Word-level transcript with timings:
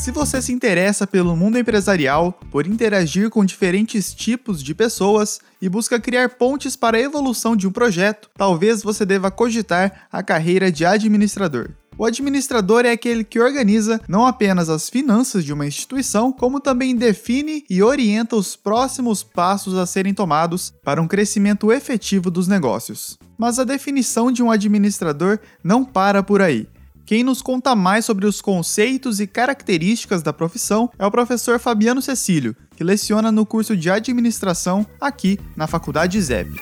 Se 0.00 0.10
você 0.10 0.40
se 0.40 0.50
interessa 0.50 1.06
pelo 1.06 1.36
mundo 1.36 1.58
empresarial, 1.58 2.32
por 2.50 2.66
interagir 2.66 3.28
com 3.28 3.44
diferentes 3.44 4.14
tipos 4.14 4.62
de 4.62 4.74
pessoas 4.74 5.40
e 5.60 5.68
busca 5.68 6.00
criar 6.00 6.30
pontes 6.30 6.74
para 6.74 6.96
a 6.96 7.00
evolução 7.00 7.54
de 7.54 7.68
um 7.68 7.70
projeto, 7.70 8.30
talvez 8.34 8.82
você 8.82 9.04
deva 9.04 9.30
cogitar 9.30 10.08
a 10.10 10.22
carreira 10.22 10.72
de 10.72 10.86
administrador. 10.86 11.72
O 11.98 12.06
administrador 12.06 12.86
é 12.86 12.92
aquele 12.92 13.22
que 13.22 13.38
organiza 13.38 14.00
não 14.08 14.24
apenas 14.24 14.70
as 14.70 14.88
finanças 14.88 15.44
de 15.44 15.52
uma 15.52 15.66
instituição, 15.66 16.32
como 16.32 16.60
também 16.60 16.96
define 16.96 17.62
e 17.68 17.82
orienta 17.82 18.36
os 18.36 18.56
próximos 18.56 19.22
passos 19.22 19.76
a 19.76 19.84
serem 19.84 20.14
tomados 20.14 20.72
para 20.82 21.02
um 21.02 21.06
crescimento 21.06 21.70
efetivo 21.70 22.30
dos 22.30 22.48
negócios. 22.48 23.18
Mas 23.36 23.58
a 23.58 23.64
definição 23.64 24.32
de 24.32 24.42
um 24.42 24.50
administrador 24.50 25.38
não 25.62 25.84
para 25.84 26.22
por 26.22 26.40
aí. 26.40 26.66
Quem 27.10 27.24
nos 27.24 27.42
conta 27.42 27.74
mais 27.74 28.04
sobre 28.04 28.24
os 28.24 28.40
conceitos 28.40 29.18
e 29.18 29.26
características 29.26 30.22
da 30.22 30.32
profissão 30.32 30.88
é 30.96 31.04
o 31.04 31.10
professor 31.10 31.58
Fabiano 31.58 32.00
Cecílio, 32.00 32.54
que 32.76 32.84
leciona 32.84 33.32
no 33.32 33.44
curso 33.44 33.76
de 33.76 33.90
administração 33.90 34.86
aqui 35.00 35.36
na 35.56 35.66
Faculdade 35.66 36.22
ZEP. 36.22 36.52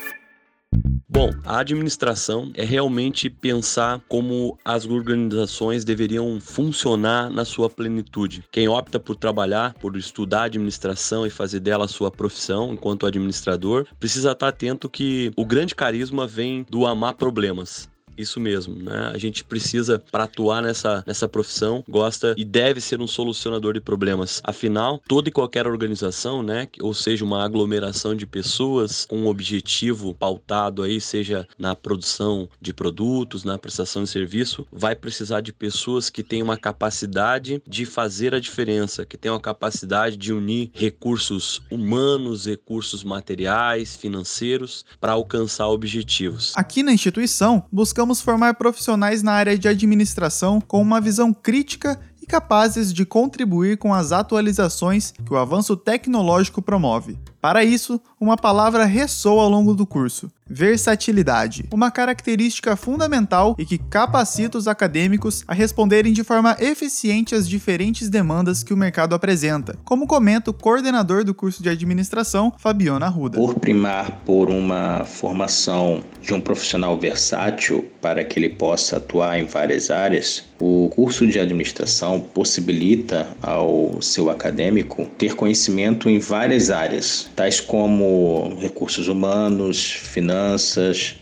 Bom, 1.07 1.31
a 1.45 1.59
administração 1.59 2.51
é 2.55 2.65
realmente 2.65 3.29
pensar 3.29 4.01
como 4.09 4.59
as 4.65 4.87
organizações 4.87 5.85
deveriam 5.85 6.41
funcionar 6.41 7.29
na 7.29 7.45
sua 7.45 7.69
plenitude. 7.69 8.43
Quem 8.51 8.69
opta 8.69 8.99
por 8.99 9.17
trabalhar, 9.17 9.75
por 9.75 9.99
estudar 9.99 10.45
administração 10.45 11.27
e 11.27 11.31
fazer 11.31 11.61
dela 11.61 11.85
a 11.85 11.89
sua 11.89 12.11
profissão 12.11 12.73
enquanto 12.73 13.05
administrador, 13.05 13.87
precisa 14.01 14.33
estar 14.33 14.49
atento 14.49 14.89
que 14.89 15.31
o 15.37 15.45
grande 15.45 15.75
carisma 15.75 16.27
vem 16.27 16.65
do 16.71 16.87
amar 16.87 17.13
problemas. 17.17 17.87
Isso 18.19 18.41
mesmo, 18.41 18.75
né? 18.75 19.13
A 19.15 19.19
gente 19.19 19.45
precisa, 19.45 20.03
para 20.11 20.25
atuar 20.25 20.61
nessa, 20.61 21.05
nessa 21.07 21.29
profissão, 21.29 21.85
gosta 21.89 22.35
e 22.37 22.45
deve 22.45 22.81
ser 22.81 23.01
um 23.01 23.07
solucionador 23.07 23.75
de 23.75 23.81
problemas. 23.81 24.41
Afinal, 24.43 25.01
toda 25.07 25.29
e 25.29 25.33
qualquer 25.33 25.67
organização, 25.67 26.43
né, 26.43 26.67
ou 26.81 26.93
seja, 26.93 27.25
uma 27.25 27.45
aglomeração 27.45 28.15
de 28.15 28.27
pessoas 28.27 29.07
com 29.07 29.19
um 29.19 29.27
objetivo 29.29 30.15
pautado 30.15 30.83
aí, 30.83 31.01
seja 31.01 31.47
na 31.57 31.77
produção 31.77 32.49
de 32.61 32.73
produtos, 32.73 33.45
na 33.45 33.57
prestação 33.57 34.03
de 34.03 34.11
serviço, 34.11 34.67
vai 34.73 34.97
precisar 34.97 35.41
de 35.41 35.53
pessoas 35.53 36.11
que 36.11 36.23
tenham 36.23 36.45
uma 36.45 36.57
capacidade 36.57 37.63
de 37.67 37.87
fazer 37.87 38.35
a 38.35 38.41
diferença, 38.41 39.07
que 39.07 39.17
tenham 39.17 39.37
a 39.37 39.41
capacidade 39.41 40.17
de 40.17 40.33
unir 40.33 40.71
recursos 40.75 41.63
humanos, 41.71 42.47
recursos 42.47 43.05
materiais, 43.05 43.97
financeiros, 43.97 44.85
para 45.01 45.13
alcançar 45.13 45.69
objetivos. 45.69 46.53
Aqui 46.57 46.83
na 46.83 46.93
instituição, 46.93 47.65
buscamos 47.71 48.08
formar 48.15 48.55
profissionais 48.55 49.23
na 49.23 49.33
área 49.33 49.59
de 49.59 49.69
administração 49.69 50.61
com 50.61 50.81
uma 50.81 51.01
visão 51.01 51.33
crítica 51.33 51.99
e 52.23 52.27
capazes 52.27 52.93
de 52.93 53.05
contribuir 53.05 53.79
com 53.79 53.93
as 53.93 54.13
atualizações 54.13 55.13
que 55.13 55.33
o 55.33 55.37
avanço 55.37 55.77
tecnológico 55.77 56.63
promove. 56.63 57.19
Para 57.41 57.63
isso, 57.63 58.01
uma 58.21 58.37
palavra 58.37 58.85
ressoa 58.85 59.43
ao 59.43 59.49
longo 59.49 59.75
do 59.75 59.87
curso: 59.87 60.31
versatilidade, 60.49 61.65
uma 61.73 61.91
característica 61.91 62.77
fundamental 62.77 63.55
e 63.59 63.65
que 63.65 63.79
capacita 63.79 64.59
os 64.59 64.69
acadêmicos 64.69 65.45
a 65.47 65.55
responderem 65.55 66.13
de 66.13 66.25
forma 66.25 66.57
eficiente 66.59 67.35
às 67.35 67.49
diferentes 67.49 68.09
demandas 68.09 68.63
que 68.63 68.73
o 68.73 68.77
mercado 68.77 69.15
apresenta, 69.15 69.79
como 69.85 70.07
comenta 70.07 70.51
o 70.51 70.55
coordenador 70.55 71.25
do 71.25 71.35
curso 71.35 71.63
de 71.63 71.69
administração, 71.69 72.53
Fabiana 72.59 73.07
Arruda. 73.07 73.39
Por 73.39 73.55
primar 73.59 74.23
por 74.25 74.49
uma 74.51 75.05
formação 75.05 76.03
de 76.23 76.33
um 76.33 76.41
profissional 76.41 76.99
versátil 76.99 77.85
para 78.01 78.25
que 78.25 78.39
ele 78.39 78.49
possa 78.49 78.97
atuar 78.97 79.39
em 79.39 79.45
várias 79.45 79.91
áreas, 79.91 80.45
o 80.61 80.91
curso 80.95 81.27
de 81.27 81.39
administração 81.39 82.21
possibilita 82.21 83.29
ao 83.41 84.01
seu 84.03 84.29
acadêmico 84.31 85.07
ter 85.17 85.35
conhecimento 85.35 86.09
em 86.09 86.19
várias 86.19 86.71
áreas 86.71 87.29
tais 87.37 87.61
como 87.61 88.57
recursos 88.61 89.09
humanos, 89.09 89.93
finanças, 89.93 90.38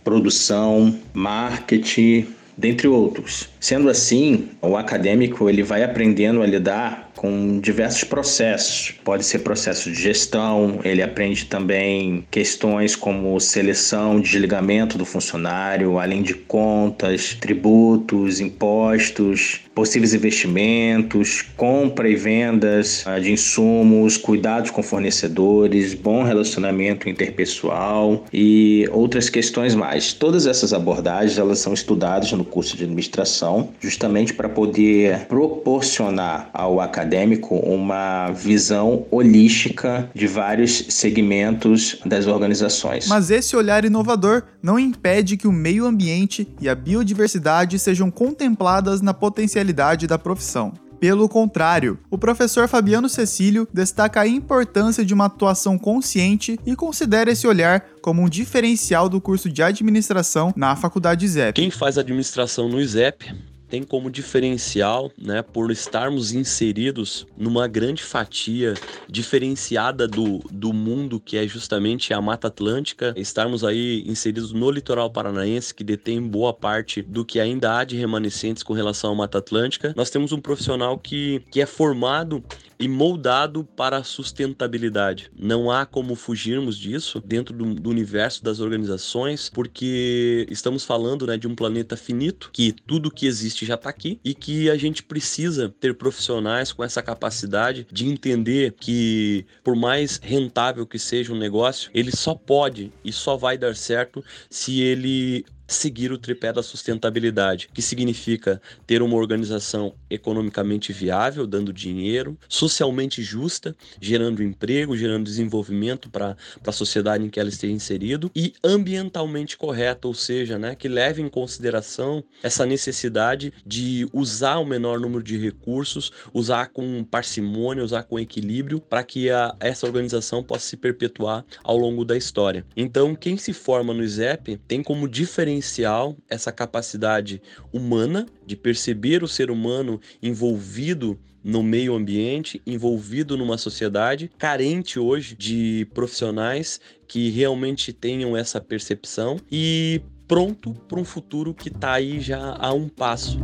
produção, 0.03 0.97
marketing, 1.13 2.27
dentre 2.57 2.87
outros. 2.87 3.49
Sendo 3.59 3.89
assim, 3.89 4.49
o 4.61 4.77
acadêmico 4.77 5.49
ele 5.49 5.63
vai 5.63 5.83
aprendendo 5.83 6.41
a 6.41 6.45
lidar 6.45 7.07
com 7.17 7.59
diversos 7.59 8.03
processos. 8.03 8.93
Pode 9.03 9.25
ser 9.25 9.39
processo 9.39 9.91
de 9.91 10.01
gestão, 10.01 10.79
ele 10.83 11.01
aprende 11.01 11.45
também 11.45 12.25
questões 12.31 12.95
como 12.95 13.37
seleção, 13.39 14.21
desligamento 14.21 14.97
do 14.97 15.05
funcionário, 15.05 15.99
além 15.99 16.21
de 16.21 16.35
contas, 16.35 17.33
tributos, 17.33 18.39
impostos, 18.39 19.61
possíveis 19.73 20.13
investimentos, 20.13 21.43
compra 21.55 22.09
e 22.09 22.15
vendas 22.15 23.03
ah, 23.05 23.19
de 23.19 23.31
insumos, 23.31 24.17
cuidados 24.17 24.71
com 24.71 24.81
fornecedores, 24.81 25.93
bom 25.93 26.23
relacionamento 26.23 27.09
interpessoal 27.09 28.25
e 28.31 28.87
outras 28.91 29.29
questões 29.29 29.75
mais. 29.75 30.13
Todas 30.13 30.45
essas 30.45 30.73
abordagens 30.73 31.37
elas 31.37 31.59
são 31.59 31.73
estudadas 31.73 32.31
no 32.31 32.45
curso 32.45 32.77
de 32.77 32.83
administração, 32.83 33.56
justamente 33.79 34.33
para 34.33 34.49
poder 34.49 35.25
proporcionar 35.27 36.49
ao 36.53 36.79
acadêmico 36.79 37.07
acadêmico 37.07 37.55
uma 37.55 38.31
visão 38.31 39.05
holística 39.11 40.09
de 40.13 40.27
vários 40.27 40.85
segmentos 40.89 41.99
das 42.05 42.27
organizações. 42.27 43.07
Mas 43.07 43.29
esse 43.31 43.55
olhar 43.55 43.85
inovador 43.85 44.43
não 44.61 44.77
impede 44.77 45.37
que 45.37 45.47
o 45.47 45.51
meio 45.51 45.85
ambiente 45.85 46.47
e 46.61 46.67
a 46.67 46.75
biodiversidade 46.75 47.79
sejam 47.79 48.11
contempladas 48.11 49.01
na 49.01 49.13
potencialidade 49.13 50.07
da 50.07 50.17
profissão. 50.17 50.73
Pelo 50.99 51.29
contrário, 51.29 51.99
o 52.09 52.17
professor 52.17 52.67
Fabiano 52.67 53.07
Cecílio 53.07 53.67
destaca 53.71 54.21
a 54.21 54.27
importância 54.27 55.05
de 55.05 55.13
uma 55.13 55.25
atuação 55.25 55.77
consciente 55.77 56.59
e 56.65 56.75
considera 56.75 57.31
esse 57.31 57.45
olhar 57.45 57.85
como 58.01 58.23
um 58.23 58.29
diferencial 58.29 59.07
do 59.07 59.21
curso 59.21 59.49
de 59.49 59.61
administração 59.61 60.51
na 60.55 60.75
Faculdade 60.75 61.27
ZEP. 61.27 61.61
Quem 61.61 61.69
faz 61.69 61.97
administração 61.97 62.67
no 62.67 62.81
ISEP 62.81 63.31
tem 63.69 63.83
como 63.83 64.09
diferencial, 64.09 65.11
né, 65.17 65.41
por 65.41 65.71
estarmos 65.71 66.31
inseridos 66.31 67.27
numa 67.37 67.67
grande 67.67 68.03
fatia 68.03 68.73
diferenciada 69.09 70.07
do, 70.07 70.39
do 70.51 70.73
mundo 70.73 71.19
que 71.19 71.37
é 71.37 71.47
justamente 71.47 72.13
a 72.13 72.21
Mata 72.21 72.47
Atlântica, 72.47 73.13
estarmos 73.17 73.63
aí 73.63 74.03
inseridos 74.07 74.51
no 74.51 74.71
litoral 74.71 75.09
paranaense 75.09 75.73
que 75.73 75.83
detém 75.83 76.21
boa 76.21 76.53
parte 76.53 77.01
do 77.01 77.25
que 77.25 77.39
ainda 77.39 77.77
há 77.77 77.83
de 77.83 77.97
remanescentes 77.97 78.63
com 78.63 78.73
relação 78.73 79.11
à 79.11 79.15
Mata 79.15 79.37
Atlântica. 79.37 79.93
Nós 79.95 80.09
temos 80.09 80.31
um 80.31 80.39
profissional 80.39 80.97
que, 80.97 81.41
que 81.51 81.61
é 81.61 81.65
formado 81.65 82.43
e 82.79 82.87
moldado 82.87 83.63
para 83.63 83.97
a 83.97 84.03
sustentabilidade. 84.03 85.31
Não 85.37 85.71
há 85.71 85.85
como 85.85 86.15
fugirmos 86.15 86.77
disso 86.77 87.21
dentro 87.25 87.55
do, 87.55 87.75
do 87.75 87.89
universo 87.89 88.43
das 88.43 88.59
organizações, 88.59 89.49
porque 89.49 90.45
estamos 90.49 90.83
falando 90.83 91.25
né, 91.27 91.37
de 91.37 91.47
um 91.47 91.55
planeta 91.55 91.97
finito, 91.97 92.49
que 92.53 92.71
tudo 92.71 93.11
que 93.11 93.25
existe 93.25 93.65
já 93.65 93.75
está 93.75 93.89
aqui 93.89 94.19
e 94.23 94.33
que 94.33 94.69
a 94.69 94.77
gente 94.77 95.03
precisa 95.03 95.73
ter 95.79 95.95
profissionais 95.95 96.71
com 96.71 96.83
essa 96.83 97.01
capacidade 97.01 97.87
de 97.91 98.07
entender 98.07 98.75
que, 98.79 99.45
por 99.63 99.75
mais 99.75 100.19
rentável 100.21 100.85
que 100.85 100.99
seja 100.99 101.33
um 101.33 101.37
negócio, 101.37 101.89
ele 101.93 102.15
só 102.15 102.35
pode 102.35 102.91
e 103.03 103.11
só 103.11 103.35
vai 103.35 103.57
dar 103.57 103.75
certo 103.75 104.23
se 104.49 104.81
ele 104.81 105.45
seguir 105.67 106.11
o 106.11 106.17
tripé 106.17 106.53
da 106.53 106.63
sustentabilidade, 106.63 107.69
que 107.73 107.81
significa 107.81 108.61
ter 108.85 109.01
uma 109.01 109.17
organização 109.17 109.93
economicamente 110.09 110.93
viável, 110.93 111.45
dando 111.45 111.73
dinheiro, 111.73 112.37
socialmente 112.47 113.21
justa, 113.21 113.75
gerando 113.99 114.41
emprego, 114.41 114.95
gerando 114.95 115.25
desenvolvimento 115.25 116.09
para 116.09 116.37
a 116.65 116.71
sociedade 116.71 117.25
em 117.25 117.29
que 117.29 117.39
ela 117.39 117.49
esteja 117.49 117.73
inserido 117.73 118.31
e 118.35 118.53
ambientalmente 118.63 119.57
correta, 119.57 120.07
ou 120.07 120.13
seja, 120.13 120.57
né, 120.57 120.75
que 120.75 120.87
leve 120.87 121.21
em 121.21 121.29
consideração 121.29 122.23
essa 122.41 122.65
necessidade 122.65 123.51
de 123.65 124.07
usar 124.13 124.57
o 124.57 124.65
menor 124.65 124.99
número 124.99 125.23
de 125.23 125.37
recursos, 125.37 126.11
usar 126.33 126.67
com 126.67 127.03
parcimônia, 127.03 127.83
usar 127.83 128.03
com 128.03 128.19
equilíbrio 128.19 128.79
para 128.79 129.03
que 129.03 129.29
a, 129.29 129.55
essa 129.59 129.85
organização 129.85 130.43
possa 130.43 130.65
se 130.67 130.77
perpetuar 130.77 131.43
ao 131.63 131.77
longo 131.77 132.05
da 132.05 132.15
história. 132.15 132.65
Então, 132.75 133.15
quem 133.15 133.37
se 133.37 133.51
forma 133.51 133.93
no 133.93 134.03
ISEP 134.03 134.57
tem 134.67 134.81
como 134.81 135.07
diferencial 135.07 135.56
essencial 135.57 136.15
essa 136.29 136.51
capacidade 136.51 137.41
humana 137.71 138.25
de 138.45 138.55
perceber 138.55 139.23
o 139.23 139.27
ser 139.27 139.51
humano 139.51 139.99
envolvido 140.21 141.19
no 141.43 141.63
meio 141.63 141.95
ambiente, 141.95 142.61
envolvido 142.65 143.37
numa 143.37 143.57
sociedade 143.57 144.29
carente 144.37 144.99
hoje 144.99 145.35
de 145.35 145.87
profissionais 145.93 146.81
que 147.07 147.29
realmente 147.29 147.93
tenham 147.93 148.35
essa 148.35 148.59
percepção 148.59 149.37
e 149.51 150.01
pronto 150.27 150.73
para 150.87 150.99
um 150.99 151.05
futuro 151.05 151.53
que 151.53 151.69
está 151.69 151.93
aí 151.93 152.19
já 152.19 152.57
a 152.59 152.73
um 152.73 152.89
passo. 152.89 153.39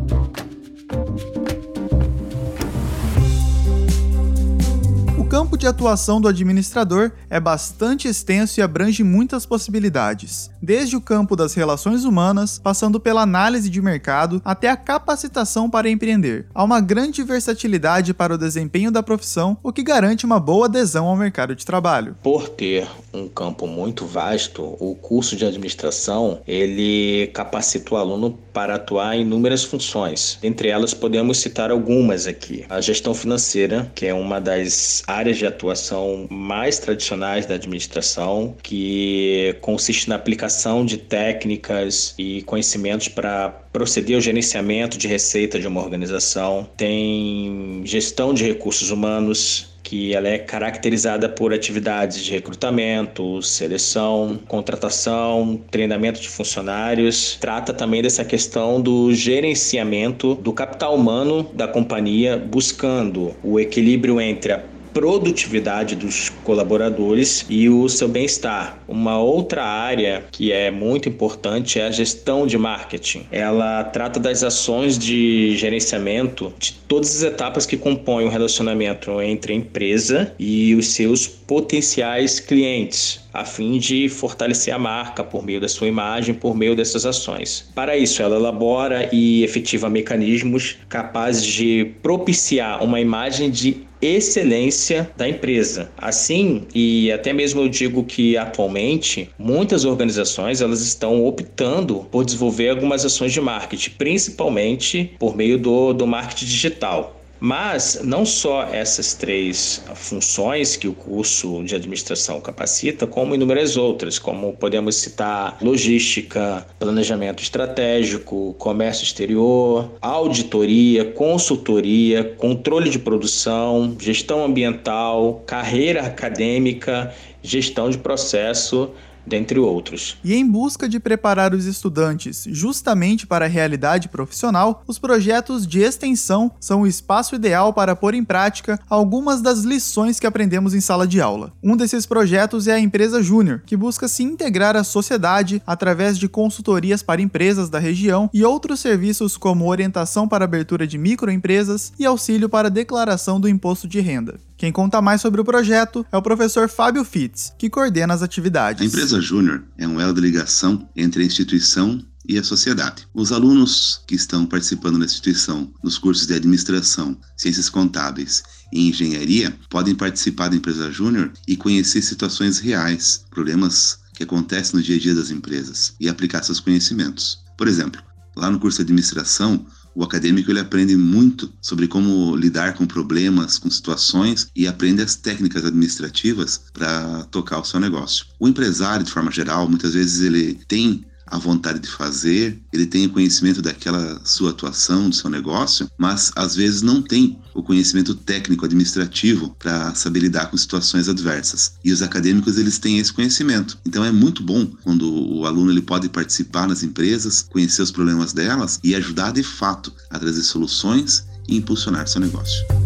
Campo 5.33 5.57
de 5.57 5.65
atuação 5.65 6.21
do 6.21 6.27
administrador 6.27 7.12
é 7.27 7.39
bastante 7.39 8.07
extenso 8.07 8.59
e 8.59 8.62
abrange 8.62 9.03
muitas 9.03 9.47
possibilidades, 9.47 10.51
desde 10.62 10.95
o 10.95 11.01
campo 11.01 11.35
das 11.35 11.56
relações 11.56 12.06
humanas, 12.06 12.59
passando 12.59 13.00
pela 13.00 13.24
análise 13.24 13.68
de 13.68 13.81
mercado 13.81 14.39
até 14.45 14.69
a 14.69 14.77
capacitação 14.77 15.71
para 15.71 15.89
empreender. 15.89 16.45
Há 16.53 16.63
uma 16.63 16.80
grande 16.80 17.24
versatilidade 17.24 18.13
para 18.13 18.35
o 18.35 18.38
desempenho 18.38 18.91
da 18.91 19.01
profissão, 19.01 19.57
o 19.63 19.74
que 19.74 19.81
garante 19.81 20.24
uma 20.24 20.39
boa 20.39 20.68
adesão 20.68 21.07
ao 21.07 21.18
mercado 21.18 21.56
de 21.56 21.65
trabalho. 21.65 22.15
Por 22.21 22.47
ter 22.47 22.88
um 23.12 23.27
campo 23.27 23.65
muito 23.65 24.06
vasto, 24.06 24.62
o 24.80 24.94
curso 24.94 25.35
de 25.35 25.47
administração 25.47 26.41
ele 26.45 27.31
capacita 27.33 27.95
o 27.95 27.97
aluno 27.97 28.38
para 28.54 28.76
atuar 28.76 29.16
em 29.18 29.22
inúmeras 29.22 29.64
funções. 29.64 30.38
Entre 30.44 30.70
elas 30.70 30.94
podemos 30.94 31.40
citar 31.40 31.72
algumas 31.72 32.28
aqui: 32.28 32.66
a 32.70 32.80
gestão 32.80 33.14
financeira, 33.14 33.92
que 33.96 34.06
é 34.06 34.14
uma 34.14 34.40
das 34.40 35.04
áreas 35.08 35.38
de 35.38 35.46
atuação 35.46 36.28
mais 36.30 36.80
tradicionais 36.80 37.46
da 37.46 37.56
administração, 37.56 38.56
que 38.62 39.56
consiste 39.62 40.08
na 40.08 40.16
aplicação 40.16 40.86
de 40.86 40.98
técnicas 40.98 42.14
e 42.18 42.44
conhecimentos 42.44 43.08
para 43.08 43.50
proceder 43.50 44.16
ao 44.16 44.22
gerenciamento 44.22 44.98
de 44.98 45.08
receita 45.08 45.60
de 45.60 45.68
uma 45.68 45.82
organização. 45.82 46.70
Tem 46.78 47.82
gestão 47.84 48.34
de 48.34 48.46
recursos 48.46 48.92
humanos, 48.92 49.73
que 49.83 50.15
ela 50.15 50.30
é 50.30 50.39
caracterizada 50.39 51.27
por 51.27 51.53
atividades 51.53 52.24
de 52.24 52.31
recrutamento, 52.31 53.41
seleção, 53.41 54.39
contratação, 54.47 55.59
treinamento 55.69 56.21
de 56.21 56.30
funcionários. 56.30 57.38
Trata 57.39 57.74
também 57.74 58.01
dessa 58.01 58.24
questão 58.24 58.81
do 58.81 59.13
gerenciamento 59.13 60.35
do 60.35 60.53
capital 60.53 60.95
humano 60.95 61.51
da 61.53 61.68
companhia, 61.68 62.38
buscando 62.38 63.35
o 63.44 63.59
equilíbrio 63.59 64.21
entre 64.21 64.53
a 64.53 64.73
produtividade 64.94 65.95
dos 65.95 66.30
colaboradores 66.44 67.45
e 67.50 67.68
o 67.68 67.90
seu 67.90 68.07
bem-estar. 68.07 68.78
Uma 68.88 69.19
outra 69.19 69.63
área 69.63 70.25
que 70.31 70.51
é 70.51 70.69
muito 70.69 71.10
importante 71.10 71.80
é 71.80 71.88
a 71.88 71.92
gestão 71.92 72.45
de 72.45 72.57
marketing. 72.57 73.25
Ela 73.31 73.84
trata 73.86 74.19
das 74.19 74.44
ações 74.44 74.98
de 74.98 75.57
gerenciamento 75.57 76.54
de 76.60 76.74
todas 76.88 77.16
as 77.16 77.24
etapas 77.24 77.66
que 77.66 77.78
compõem 77.78 78.25
o 78.25 78.30
relacionamento 78.30 79.22
entre 79.22 79.54
a 79.54 79.56
empresa 79.56 80.34
e 80.38 80.75
os 80.75 80.88
seus 80.88 81.28
potenciais 81.28 82.40
clientes 82.40 83.23
a 83.33 83.44
fim 83.44 83.77
de 83.77 84.07
fortalecer 84.07 84.74
a 84.74 84.80
marca 84.80 85.24
por 85.24 85.44
meio 85.44 85.59
da 85.59 85.68
sua 85.68 85.88
imagem, 85.88 86.35
por 86.35 86.56
meio 86.56 86.75
dessas 86.75 87.06
ações. 87.06 87.69
Para 87.74 87.97
isso, 87.97 88.21
ela 88.21 88.35
elabora 88.35 89.09
e 89.12 89.44
efetiva 89.44 89.89
mecanismos 89.89 90.77
capazes 90.88 91.45
de 91.45 91.94
propiciar 92.01 92.83
uma 92.83 93.00
imagem 93.00 93.50
de 93.50 93.88
excelência 94.01 95.09
da 95.15 95.27
empresa. 95.27 95.89
Assim, 95.97 96.68
e 96.75 97.12
até 97.12 97.31
mesmo 97.31 97.62
eu 97.62 97.69
digo 97.69 98.03
que 98.03 98.38
atualmente 98.38 99.30
muitas 99.39 99.85
organizações 99.85 100.62
elas 100.62 100.81
estão 100.81 101.25
optando 101.25 102.06
por 102.12 102.25
desenvolver 102.25 102.69
algumas 102.69 103.06
ações 103.06 103.31
de 103.31 103.39
marketing, 103.39 103.91
principalmente 103.91 105.15
por 105.18 105.35
meio 105.35 105.57
do, 105.57 105.94
do 105.94 106.06
marketing 106.06 106.45
digital. 106.45 107.23
Mas 107.45 108.00
não 108.06 108.25
só 108.25 108.63
essas 108.72 109.16
três 109.16 109.84
funções 109.95 110.78
que 110.78 110.88
o 110.88 110.94
curso 110.94 111.62
de 111.66 111.75
administração 111.75 112.40
capacita, 112.40 113.06
como 113.06 113.36
inúmeras 113.36 113.75
outras, 113.75 114.18
como 114.18 114.54
podemos 114.54 114.95
citar 114.95 115.57
logística, 115.62 116.66
planejamento 116.80 117.44
estratégico, 117.44 118.56
comércio 118.57 119.04
exterior, 119.04 119.92
auditoria, 120.01 121.04
consultoria, 121.04 122.24
controle 122.24 122.90
de 122.90 122.98
produção, 122.98 123.94
gestão 124.00 124.45
ambiental, 124.45 125.44
carreira 125.45 126.04
acadêmica, 126.04 127.13
gestão 127.42 127.90
de 127.90 127.98
processo 127.98 128.90
dentre 129.25 129.60
outros. 129.60 130.18
E 130.24 130.34
em 130.34 130.48
busca 130.48 130.88
de 130.88 131.00
preparar 131.00 131.54
os 131.54 131.66
estudantes 131.66 132.46
justamente 132.50 133.25
para 133.25 133.46
a 133.46 133.48
realidade 133.48 134.10
profissional, 134.10 134.84
os 134.88 135.00
projetos 135.00 135.66
de 135.66 135.80
extensão 135.80 136.52
são 136.60 136.81
o 136.81 136.88
espaço 136.88 137.36
ideal 137.36 137.74
para 137.74 137.96
pôr 137.96 138.14
em 138.14 138.24
prática 138.24 138.80
algumas 138.90 139.42
das 139.42 139.60
lições 139.60 140.20
que 140.20 140.28
aprendemos 140.28 140.74
em 140.74 140.81
sala 140.81 141.08
de 141.08 141.22
aula. 141.22 141.54
Um 141.62 141.75
desses 141.75 142.06
projetos 142.06 142.68
é 142.68 142.74
a 142.74 142.80
Empresa 142.80 143.22
Júnior, 143.22 143.64
que 143.66 143.78
busca 143.78 144.08
se 144.08 144.24
integrar 144.24 144.75
à 144.75 144.84
sociedade 144.84 145.62
através 145.66 146.18
de 146.18 146.28
consultorias 146.28 147.02
para 147.02 147.22
empresas 147.22 147.69
da 147.69 147.80
região 147.80 148.30
e 148.34 148.44
outros 148.44 148.80
serviços 148.80 149.38
como 149.38 149.69
orientação 149.69 150.28
para 150.28 150.46
abertura 150.46 150.86
de 150.86 150.98
microempresas 150.98 151.94
e 151.98 152.06
auxílio 152.06 152.50
para 152.50 152.69
declaração 152.69 153.40
do 153.40 153.50
imposto 153.50 153.88
de 153.88 154.00
renda. 154.00 154.40
Quem 154.63 154.71
conta 154.71 155.01
mais 155.01 155.19
sobre 155.19 155.42
o 155.42 155.44
projeto 155.44 156.06
é 156.10 156.15
o 156.15 156.21
professor 156.21 156.69
Fábio 156.69 157.04
Fitz, 157.04 157.54
que 157.60 157.69
coordena 157.69 158.13
as 158.13 158.21
atividades. 158.21 158.81
A 158.81 158.86
empresa 158.86 159.19
Júnior 159.19 159.62
é 159.77 159.86
um 159.86 160.00
elo 160.00 160.13
de 160.13 160.21
ligação 160.21 160.88
entre 160.95 161.21
a 161.21 161.25
instituição 161.25 162.01
e 162.25 162.39
a 162.39 162.44
sociedade. 162.45 163.06
Os 163.13 163.33
alunos 163.33 164.01
que 164.07 164.15
estão 164.15 164.45
participando 164.45 164.98
da 164.98 165.04
instituição 165.04 165.69
nos 165.83 165.98
cursos 165.98 166.25
de 166.25 166.33
administração, 166.33 167.18
ciências 167.36 167.69
contábeis 167.69 168.42
e 168.71 168.88
engenharia 168.88 169.54
podem 169.69 169.94
participar 169.94 170.48
da 170.48 170.56
empresa 170.56 170.89
Júnior 170.89 171.33
e 171.45 171.57
conhecer 171.57 172.01
situações 172.01 172.59
reais, 172.59 173.25
problemas 173.31 174.00
que 174.13 174.24
acontecem 174.24 174.77
no 174.77 174.81
dia 174.81 174.95
a 174.95 175.00
dia 175.00 175.13
das 175.13 175.30
empresas 175.30 175.94
e 176.00 176.07
aplicar 176.07 176.42
seus 176.42 176.62
conhecimentos. 176.62 177.39
Por 177.57 177.68
exemplo, 177.68 178.01
lá 178.33 178.50
no 178.50 178.62
curso 178.62 178.77
de 178.77 178.83
administração, 178.83 179.66
o 179.95 180.04
acadêmico 180.04 180.51
ele 180.51 180.60
aprende 180.60 180.95
muito 180.95 181.51
sobre 181.62 181.88
como 181.88 182.36
lidar 182.36 182.74
com 182.74 182.86
problemas, 182.86 183.57
com 183.57 183.69
situações 183.69 184.50
e 184.56 184.68
aprende 184.68 185.01
as 185.01 185.16
técnicas 185.16 185.66
administrativas 185.66 186.62
para 186.74 187.25
tocar 187.25 187.60
o 187.60 187.66
seu 187.66 187.80
negócio. 187.80 188.25
O 188.40 188.48
empresário, 188.48 189.06
de 189.06 189.12
forma 189.12 189.31
geral, 189.31 189.69
muitas 189.69 189.94
vezes 189.94 190.22
ele 190.22 190.56
tem 190.68 191.06
a 191.25 191.38
vontade 191.38 191.80
de 191.80 191.88
fazer, 191.88 192.60
ele 192.72 192.86
tem 192.86 193.06
o 193.06 193.10
conhecimento 193.10 193.62
daquela 193.62 194.22
sua 194.24 194.52
atuação, 194.52 195.10
do 195.10 195.16
seu 195.16 195.30
negócio, 195.30 195.90
mas 195.98 196.31
às 196.36 196.56
vezes 196.56 196.81
não 196.81 197.02
tem 197.02 197.40
o 197.54 197.64
conhecimento 197.64 198.16
técnico 198.16 198.66
administrativo 198.66 199.56
para 199.60 199.94
saber 199.96 200.20
lidar 200.20 200.48
com 200.48 200.58
situações 200.58 201.08
adversas. 201.08 201.74
E 201.84 201.92
os 201.92 202.02
acadêmicos 202.02 202.58
eles 202.58 202.80
têm 202.80 203.00
esse 203.00 203.14
conhecimento. 203.14 203.78
Então 203.86 204.04
é 204.04 204.12
muito 204.12 204.44
bom 204.44 204.66
quando 204.84 205.12
o 205.12 205.46
aluno 205.46 205.72
ele 205.72 205.81
pode 205.81 206.10
participar 206.10 206.68
nas 206.68 206.84
empresas, 206.84 207.44
conhecer 207.44 207.81
os 207.81 207.92
problemas 207.92 208.34
delas 208.34 208.80
e 208.84 208.96
ajudar 208.96 209.31
de 209.31 209.44
fato 209.44 209.94
a 210.10 210.19
trazer 210.19 210.44
soluções 210.44 211.26
e 211.48 211.58
impulsionar 211.58 212.08
seu 212.08 212.22
negócio. 212.22 212.82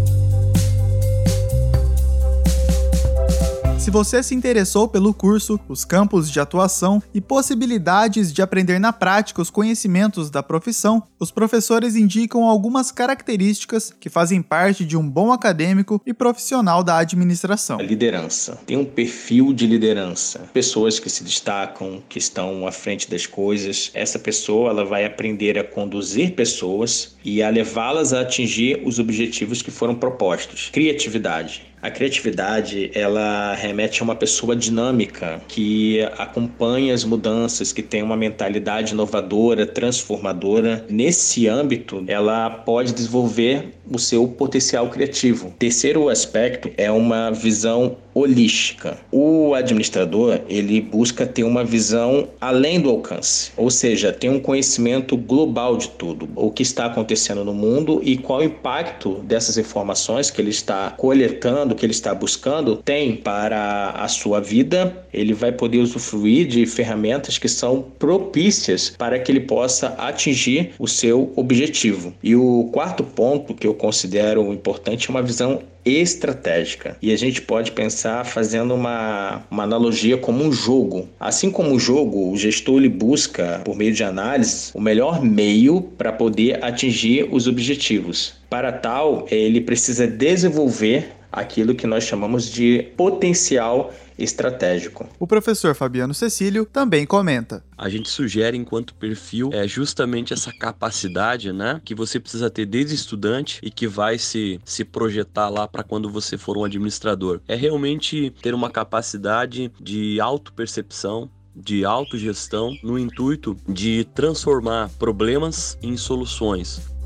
Se 3.87 3.91
você 3.91 4.21
se 4.21 4.35
interessou 4.35 4.85
pelo 4.89 5.13
curso, 5.13 5.57
os 5.69 5.85
campos 5.85 6.29
de 6.29 6.41
atuação 6.41 7.01
e 7.13 7.21
possibilidades 7.21 8.33
de 8.33 8.41
aprender 8.41 8.79
na 8.79 8.91
prática 8.91 9.41
os 9.41 9.49
conhecimentos 9.49 10.29
da 10.29 10.43
profissão, 10.43 11.01
os 11.17 11.31
professores 11.31 11.95
indicam 11.95 12.43
algumas 12.43 12.91
características 12.91 13.93
que 13.97 14.09
fazem 14.09 14.41
parte 14.41 14.83
de 14.83 14.97
um 14.97 15.09
bom 15.09 15.31
acadêmico 15.31 16.01
e 16.05 16.13
profissional 16.13 16.83
da 16.83 16.97
administração. 16.97 17.79
A 17.79 17.81
liderança. 17.81 18.59
Tem 18.65 18.75
um 18.75 18.83
perfil 18.83 19.53
de 19.53 19.65
liderança. 19.65 20.39
Pessoas 20.51 20.99
que 20.99 21.09
se 21.09 21.23
destacam, 21.23 22.03
que 22.09 22.19
estão 22.19 22.67
à 22.67 22.73
frente 22.73 23.09
das 23.09 23.25
coisas. 23.25 23.89
Essa 23.93 24.19
pessoa 24.19 24.69
ela 24.69 24.83
vai 24.83 25.05
aprender 25.05 25.57
a 25.57 25.63
conduzir 25.63 26.35
pessoas 26.35 27.15
e 27.23 27.41
a 27.41 27.49
levá-las 27.49 28.11
a 28.11 28.19
atingir 28.19 28.81
os 28.85 28.99
objetivos 28.99 29.61
que 29.61 29.71
foram 29.71 29.95
propostos. 29.95 30.69
Criatividade. 30.73 31.65
A 31.81 31.91
criatividade, 31.91 32.91
ela 32.93 33.53
remete 33.53 34.01
a 34.01 34.03
uma 34.03 34.15
pessoa 34.15 34.55
dinâmica 34.55 35.39
que 35.47 36.01
acompanha 36.17 36.93
as 36.93 37.03
mudanças, 37.03 37.71
que 37.71 37.83
tem 37.83 38.01
uma 38.01 38.17
mentalidade 38.17 38.93
inovadora, 38.93 39.65
transformadora. 39.65 40.85
Nesse 40.89 41.47
âmbito, 41.47 42.03
ela 42.07 42.49
pode 42.49 42.93
desenvolver 42.93 43.73
o 43.89 43.99
seu 43.99 44.27
potencial 44.27 44.89
criativo. 44.89 45.53
Terceiro 45.59 46.09
aspecto 46.09 46.71
é 46.77 46.91
uma 46.91 47.31
visão 47.31 47.97
holística. 48.17 48.97
O 49.11 49.53
administrador, 49.53 50.41
ele 50.49 50.81
busca 50.81 51.25
ter 51.25 51.43
uma 51.43 51.63
visão 51.63 52.27
além 52.41 52.79
do 52.79 52.89
alcance, 52.89 53.51
ou 53.55 53.69
seja, 53.69 54.11
tem 54.11 54.29
um 54.29 54.39
conhecimento 54.39 55.15
global 55.15 55.77
de 55.77 55.89
tudo, 55.89 56.27
o 56.35 56.51
que 56.51 56.63
está 56.63 56.85
acontecendo 56.85 57.43
no 57.43 57.53
mundo 57.53 58.01
e 58.03 58.17
qual 58.17 58.39
o 58.39 58.43
impacto 58.43 59.15
dessas 59.23 59.57
informações 59.57 60.31
que 60.31 60.41
ele 60.41 60.49
está 60.49 60.91
coletando, 60.91 61.75
que 61.75 61.85
ele 61.85 61.93
está 61.93 62.13
buscando, 62.13 62.77
tem 62.77 63.15
para 63.15 63.91
a 63.91 64.07
sua 64.07 64.39
vida. 64.39 65.05
Ele 65.13 65.33
vai 65.33 65.51
poder 65.51 65.79
usufruir 65.79 66.47
de 66.47 66.65
ferramentas 66.65 67.37
que 67.37 67.47
são 67.47 67.85
propícias 67.97 68.93
para 68.97 69.19
que 69.19 69.31
ele 69.31 69.41
possa 69.41 69.89
atingir 69.97 70.71
o 70.79 70.87
seu 70.87 71.31
objetivo. 71.35 72.13
E 72.23 72.35
o 72.35 72.69
quarto 72.71 73.03
ponto 73.03 73.53
que 73.53 73.67
eu 73.67 73.73
considero 73.73 74.53
importante 74.53 75.07
é 75.07 75.11
uma 75.11 75.21
visão 75.21 75.61
estratégica. 75.87 76.97
E 77.01 77.11
a 77.11 77.17
gente 77.17 77.41
pode 77.41 77.71
pensar 77.71 78.25
fazendo 78.25 78.73
uma, 78.73 79.43
uma 79.49 79.63
analogia 79.63 80.17
como 80.17 80.43
um 80.43 80.51
jogo. 80.51 81.07
Assim 81.19 81.49
como 81.49 81.73
o 81.73 81.79
jogo, 81.79 82.31
o 82.31 82.37
gestor 82.37 82.77
ele 82.77 82.89
busca, 82.89 83.61
por 83.63 83.75
meio 83.75 83.93
de 83.93 84.03
análise, 84.03 84.71
o 84.73 84.81
melhor 84.81 85.21
meio 85.23 85.81
para 85.81 86.11
poder 86.11 86.63
atingir 86.63 87.27
os 87.31 87.47
objetivos. 87.47 88.35
Para 88.49 88.71
tal, 88.71 89.27
ele 89.29 89.59
precisa 89.59 90.07
desenvolver 90.07 91.16
aquilo 91.31 91.75
que 91.75 91.87
nós 91.87 92.03
chamamos 92.03 92.49
de 92.49 92.91
potencial 92.95 93.93
estratégico. 94.17 95.07
O 95.19 95.27
professor 95.27 95.75
Fabiano 95.75 96.13
Cecílio 96.13 96.65
também 96.65 97.05
comenta. 97.05 97.63
A 97.77 97.87
gente 97.87 98.09
sugere 98.09 98.57
enquanto 98.57 98.95
perfil 98.95 99.49
é 99.53 99.67
justamente 99.67 100.33
essa 100.33 100.51
capacidade, 100.51 101.53
né, 101.53 101.79
que 101.85 101.93
você 101.93 102.19
precisa 102.19 102.49
ter 102.49 102.65
desde 102.65 102.95
estudante 102.95 103.59
e 103.61 103.69
que 103.69 103.87
vai 103.87 104.17
se, 104.17 104.59
se 104.65 104.83
projetar 104.83 105.49
lá 105.49 105.67
para 105.67 105.83
quando 105.83 106.09
você 106.09 106.37
for 106.37 106.57
um 106.57 106.63
administrador. 106.63 107.39
É 107.47 107.55
realmente 107.55 108.33
ter 108.41 108.53
uma 108.53 108.71
capacidade 108.71 109.71
de 109.79 110.19
autopercepção, 110.19 111.29
de 111.55 111.85
autogestão 111.85 112.75
no 112.83 112.99
intuito 112.99 113.55
de 113.67 114.07
transformar 114.15 114.89
problemas 114.97 115.77
em 115.81 115.97
soluções. 115.97 116.96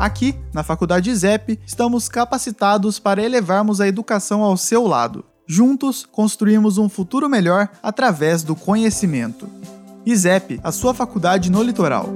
Aqui, 0.00 0.34
na 0.54 0.62
Faculdade 0.62 1.14
ZEP, 1.14 1.60
estamos 1.66 2.08
capacitados 2.08 2.98
para 2.98 3.22
elevarmos 3.22 3.82
a 3.82 3.86
educação 3.86 4.42
ao 4.42 4.56
seu 4.56 4.86
lado. 4.86 5.26
Juntos, 5.46 6.06
construímos 6.06 6.78
um 6.78 6.88
futuro 6.88 7.28
melhor 7.28 7.68
através 7.82 8.42
do 8.42 8.56
conhecimento. 8.56 9.46
ISEP, 10.06 10.58
a 10.64 10.72
sua 10.72 10.94
faculdade 10.94 11.50
no 11.50 11.62
litoral. 11.62 12.08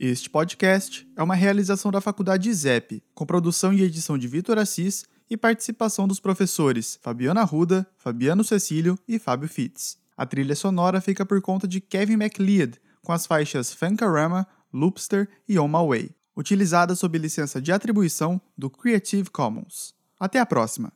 Este 0.00 0.28
podcast 0.28 1.08
é 1.14 1.22
uma 1.22 1.36
realização 1.36 1.92
da 1.92 2.00
Faculdade 2.00 2.50
ISEP, 2.50 3.00
com 3.14 3.24
produção 3.24 3.72
e 3.72 3.82
edição 3.82 4.18
de 4.18 4.26
Vitor 4.26 4.58
Assis 4.58 5.04
e 5.30 5.36
participação 5.36 6.08
dos 6.08 6.18
professores 6.18 6.98
Fabiana 7.00 7.44
Ruda, 7.44 7.86
Fabiano 7.96 8.42
Cecílio 8.42 8.98
e 9.06 9.20
Fábio 9.20 9.48
Fitz. 9.48 10.01
A 10.22 10.26
trilha 10.26 10.54
sonora 10.54 11.00
fica 11.00 11.26
por 11.26 11.42
conta 11.42 11.66
de 11.66 11.80
Kevin 11.80 12.16
MacLeod, 12.18 12.80
com 13.02 13.10
as 13.10 13.26
faixas 13.26 13.74
Funkarama, 13.74 14.46
Loopster 14.72 15.28
e 15.48 15.58
On 15.58 15.66
My 15.66 15.84
Way, 15.84 16.10
utilizadas 16.36 17.00
sob 17.00 17.18
licença 17.18 17.60
de 17.60 17.72
atribuição 17.72 18.40
do 18.56 18.70
Creative 18.70 19.28
Commons. 19.28 19.96
Até 20.20 20.38
a 20.38 20.46
próxima! 20.46 20.92